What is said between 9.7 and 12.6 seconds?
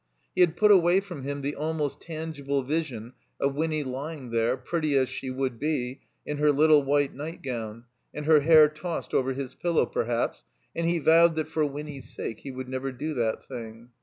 per haps, and he vowed that for Winny's sake he